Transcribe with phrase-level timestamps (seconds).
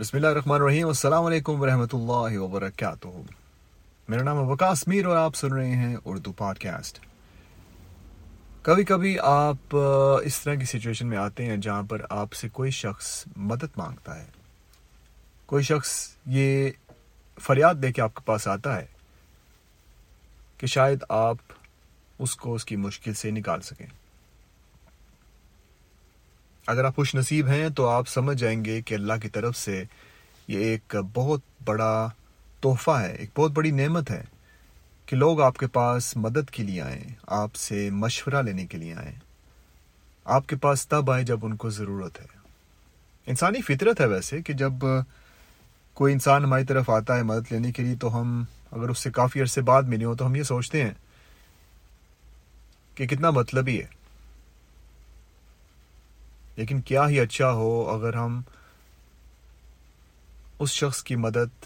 [0.00, 3.08] بسم اللہ الرحمن الرحیم، السلام علیکم ورحمۃ اللہ وبرکاتہ۔
[4.08, 6.98] میرا نام ہے وکاس میر اور آپ سن رہے ہیں اردو پوڈ کاسٹ
[8.62, 9.76] کبھی کبھی آپ
[10.24, 14.18] اس طرح کی سچویشن میں آتے ہیں جہاں پر آپ سے کوئی شخص مدد مانگتا
[14.18, 14.26] ہے۔
[15.46, 15.92] کوئی شخص
[16.26, 16.70] یہ
[17.38, 18.86] فریاد دے کے آپ کے پاس آتا ہے
[20.58, 21.52] کہ شاید آپ
[22.18, 23.86] اس کو اس کی مشکل سے نکال سکیں۔
[26.70, 29.84] اگر آپ خوش نصیب ہیں تو آپ سمجھ جائیں گے کہ اللہ کی طرف سے
[30.48, 32.08] یہ ایک بہت بڑا
[32.60, 34.24] تحفہ ہے، ایک بہت بڑی نعمت ہے
[35.06, 38.94] کہ لوگ آپ کے پاس مدد کے لیے آئیں، آپ سے مشورہ لینے کے لیے
[38.94, 39.12] آئیں۔
[40.24, 42.26] آپ کے پاس تب آئے جب ان کو ضرورت ہے۔
[43.26, 44.72] انسانی فطرت ہے ویسے کہ جب
[45.94, 49.10] کوئی انسان ہماری طرف آتا ہے مدد لینے کے لیے تو ہم اگر اس سے
[49.10, 50.94] کافی عرصے بعد ملے ہوں تو ہم یہ سوچتے ہیں
[52.94, 53.99] کہ کتنا مطلب ہی ہے۔
[56.56, 58.42] لیکن کیا ہی اچھا ہو اگر ہم
[60.58, 61.64] اس شخص کی مدد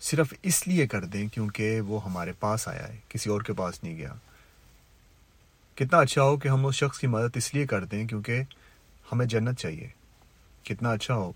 [0.00, 3.84] صرف اس لیے کر دیں کیونکہ وہ ہمارے پاس آیا ہے، کسی اور کے پاس
[3.84, 4.14] نہیں گیا۔
[5.74, 8.42] کتنا اچھا ہو کہ ہم اس شخص کی مدد اس لیے کر دیں کیونکہ
[9.12, 9.88] ہمیں جنت چاہیے۔
[10.62, 11.32] کتنا اچھا ہو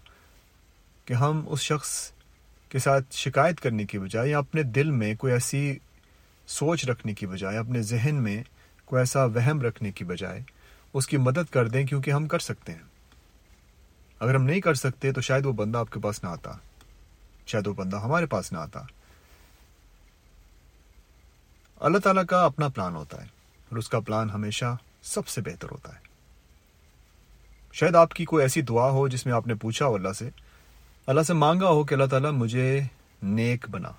[1.04, 2.12] کہ ہم اس شخص
[2.68, 5.78] کے ساتھ شکایت کرنے کی بجائے یا اپنے دل میں کوئی ایسی
[6.46, 8.42] سوچ رکھنے کی بجائے، اپنے ذہن میں
[8.84, 10.40] کوئی ایسا وہم رکھنے کی بجائے
[10.94, 12.82] اس کی مدد کر دیں کیونکہ ہم کر سکتے ہیں۔
[14.20, 16.52] اگر ہم نہیں کر سکتے تو شاید وہ بندہ آپ کے پاس نہ آتا۔
[17.46, 18.80] شاید وہ بندہ ہمارے پاس نہ آتا۔
[21.80, 23.26] اللہ تعالیٰ کا اپنا پلان ہوتا ہے
[23.70, 26.00] اور اس کا پلان ہمیشہ سب سے بہتر ہوتا ہے۔
[27.72, 30.30] شاید آپ کی کوئی ایسی دعا ہو جس میں آپ نے پوچھا ہو اللہ سے
[31.06, 32.80] اللہ سے مانگا ہو کہ اللہ تعالیٰ مجھے
[33.22, 33.90] نیک بنا،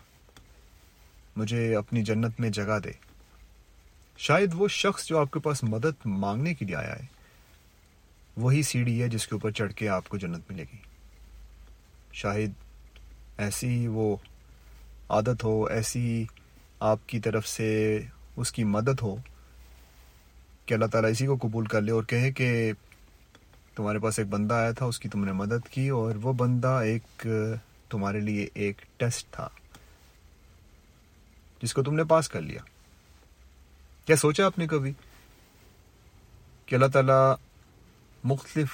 [1.36, 2.92] مجھے اپنی جنت میں جگہ دے۔
[4.18, 7.06] شاید وہ شخص جو آپ کے پاس مدد مانگنے کے لیے آیا ہے،
[8.38, 10.78] وہی سیڑھی ہے جس کے اوپر چڑھ کے آپ کو جنت ملے گی۔
[12.14, 12.52] شاید
[13.38, 14.16] ایسی وہ
[15.10, 16.26] عادت ہو، ایسی
[16.80, 18.00] آپ کی طرف سے
[18.36, 19.16] اس کی مدد ہو
[20.66, 22.72] کہ اللہ تعالیٰ اسی کو قبول کر لے اور کہے کہ
[23.76, 26.68] تمہارے پاس ایک بندہ آیا تھا، اس کی تم نے مدد کی اور وہ بندہ
[26.68, 27.28] ایک
[27.90, 29.48] تمہارے لیے ایک ٹیسٹ تھا
[31.62, 32.62] جس کو تم نے پاس کر لیا۔
[34.06, 34.94] کیا سوچا آپ نے کبھی
[36.66, 37.36] کہ اللہ تعالیٰ
[38.24, 38.70] مختلف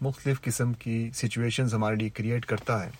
[0.00, 2.90] مختلف قسم کی سچویشنز ہمارے لیے کریٹ کرتا ہے؟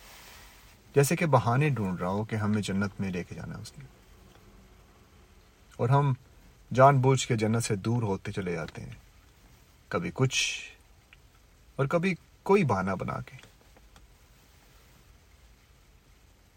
[0.95, 3.77] جیسے کہ بہانے ڈھونڈ رہا ہو کہ ہمیں جنت میں لے کے جانا ہے اس
[3.77, 3.85] نے
[5.77, 6.13] اور ہم
[6.73, 8.95] جان بوجھ کے جنت سے دور ہوتے چلے جاتے ہیں۔
[9.87, 10.59] کبھی کچھ
[11.75, 13.37] اور کبھی کوئی بہانہ بنا کے۔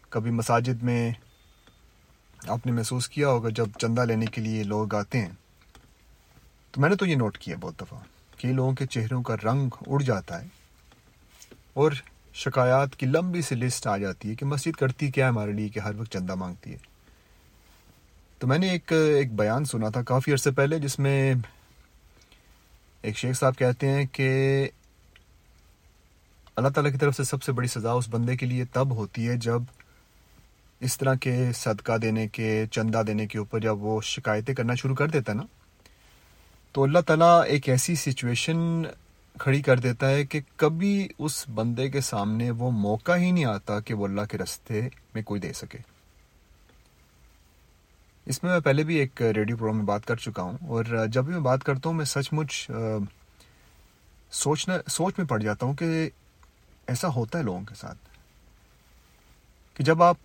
[0.09, 1.11] کبھی مساجد میں
[2.47, 5.29] آپ نے محسوس کیا ہوگا جب چندہ لینے کے لیے لوگ آتے ہیں؟
[6.71, 7.99] تو میں نے تو یہ نوٹ کیا بہت دفعہ
[8.37, 10.47] کہ لوگوں کے چہروں کا رنگ اڑ جاتا ہے
[11.73, 11.91] اور
[12.33, 15.69] شکایات کی لمبی سی لسٹ آ جاتی ہے کہ مسجد کرتی کیا ہے ہمارے لیے
[15.69, 16.77] کہ ہر وقت چندہ مانگتی ہے۔
[18.39, 21.33] تو میں نے ایک ایک بیان سنا تھا کافی عرصے پہلے جس میں
[23.01, 24.29] ایک شیخ صاحب کہتے ہیں کہ
[26.55, 29.27] اللہ تعالیٰ کی طرف سے سب سے بڑی سزا اس بندے کے لیے تب ہوتی
[29.27, 29.61] ہے جب
[30.81, 34.95] اس طرح کے صدقہ دینے کے، چندہ دینے کے اوپر جب وہ شکایتیں کرنا شروع
[34.95, 35.43] کر دیتا نا،
[36.75, 38.57] تو اللہ تعالیٰ ایک ایسی سچویشن
[39.35, 43.79] کھڑی کر دیتا ہے کہ کبھی اس بندے کے سامنے وہ موقع ہی نہیں آتا
[43.79, 44.81] کہ وہ اللہ کے رستے
[45.13, 45.77] میں کوئی دے سکے۔
[48.27, 51.25] اس میں میں پہلے بھی ایک ریڈیو پروگرام میں بات کر چکا ہوں اور جب
[51.25, 52.69] بھی میں بات کرتا ہوں میں سچ مچ
[54.31, 56.09] سوچنا، سوچ میں پڑ جاتا ہوں کہ
[56.87, 57.97] ایسا ہوتا ہے لوگوں کے ساتھ
[59.73, 60.17] کہ جب آپ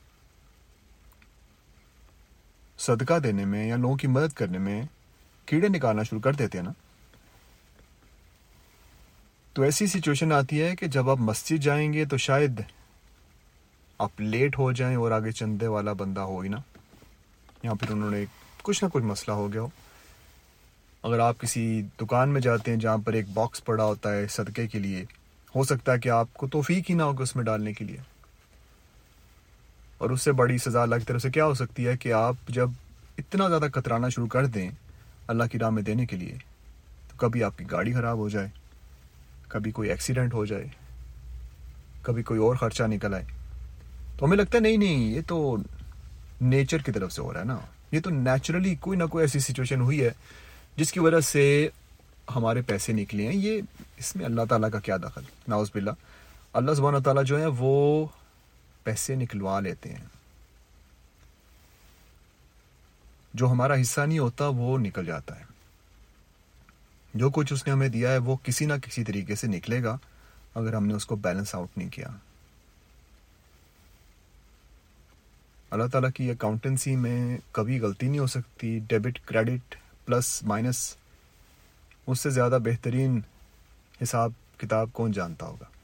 [2.80, 4.82] صدقہ دینے میں یا لوگوں کی مدد کرنے میں
[5.46, 6.72] کیڑے نکالنا شروع کر دیتے ہیں نا۔
[9.52, 12.60] تو ایسی سچویشن آتی ہے کہ جب آپ مسجد جائیں گے تو شاید
[13.98, 16.56] آپ لیٹ ہو جائیں اور آگے چندے والا بندہ ہو ہی نا۔
[17.62, 18.24] یا پھر انہوں نے
[18.62, 19.68] کچھ نہ کچھ مسئلہ ہو گیا ہو۔
[21.02, 24.68] اگر آپ کسی دکان میں جاتے ہیں جہاں پر ایک باکس پڑا ہوتا ہے صدقے
[24.68, 25.04] کے لیے،
[25.56, 27.96] ہو سکتا ہے کہ آپ کو توفیق ہی نہ ہوگا اس میں ڈالنے کے لیے۔
[30.00, 32.34] اور اس سے بڑی سزا اللہ کی طرف سے کیا ہو سکتی ہے کہ آپ
[32.48, 32.70] جب
[33.18, 34.70] اتنا زیادہ کترانا شروع کر دیں
[35.28, 36.34] اللہ کی راہ میں دینے کے لیے،
[37.10, 38.48] تو کبھی آپ کی گاڑی خراب ہو جائے،
[39.48, 40.66] کبھی کوئی ایکسیڈنٹ ہو جائے،
[42.02, 43.24] کبھی کوئی اور خرچہ نکل آئے۔
[44.18, 45.56] تو ہمیں لگتا ہے نہیں نہیں، یہ تو
[46.40, 47.58] نیچر کی طرف سے ہو رہا ہے نا۔
[47.92, 50.10] یہ تو نیچرلی کوئی نہ کوئی ایسی سچویشن ہوئی ہے
[50.76, 51.68] جس کی وجہ سے
[52.36, 53.60] ہمارے پیسے نکلے ہیں۔ یہ
[53.98, 55.90] اس میں اللہ تعالیٰ کا کیا دخل؟ ناؤز باللہ۔
[56.52, 58.06] اللہ سبحانہ تعالیٰ جو ہے وہ
[58.90, 60.04] پیسے نکلوا لیتے ہیں۔
[63.34, 65.44] جو ہمارا حصہ نہیں ہوتا وہ نکل جاتا ہے۔
[67.14, 69.96] جو کچھ اس نے ہمیں دیا ہے وہ کسی نہ کسی طریقے سے نکلے گا
[70.54, 72.08] اگر ہم نے اس کو بیلنس آؤٹ نہیں کیا۔
[75.70, 79.76] اللہ تعالیٰ کی اکاؤنٹنسی میں کبھی غلطی نہیں ہو سکتی۔ ڈیبٹ کریڈٹ
[80.06, 80.96] پلس مائنس
[82.06, 83.20] اس سے زیادہ بہترین
[84.02, 85.79] حساب کتاب کون جانتا ہوگا؟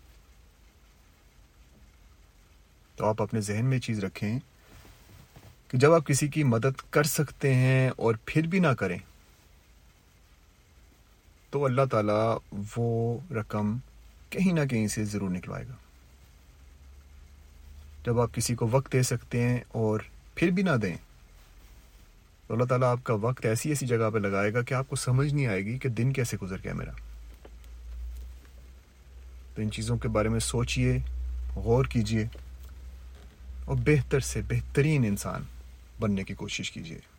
[2.96, 4.38] تو آپ اپنے ذہن میں چیز رکھیں
[5.68, 8.98] کہ جب آپ کسی کی مدد کر سکتے ہیں اور پھر بھی نہ کریں،
[11.50, 12.38] تو اللہ تعالیٰ
[12.76, 13.78] وہ رقم
[14.30, 15.74] کہیں نہ کہیں سے ضرور نکلوائے گا۔
[18.06, 20.00] جب آپ کسی کو وقت دے سکتے ہیں اور
[20.34, 20.96] پھر بھی نہ دیں،
[22.46, 24.96] تو اللہ تعالیٰ آپ کا وقت ایسی ایسی جگہ پہ لگائے گا کہ آپ کو
[24.96, 26.92] سمجھ نہیں آئے گی کہ دن کیسے گزر گیا میرا۔
[29.54, 30.98] تو ان چیزوں کے بارے میں سوچئے،
[31.54, 32.26] غور کیجیے۔
[33.66, 35.42] اور بہتر سے بہترین انسان
[36.00, 37.15] بننے کی کوشش کیجیے۔